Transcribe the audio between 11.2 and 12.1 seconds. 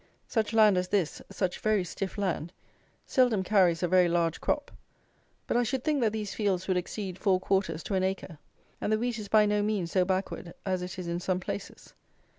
places.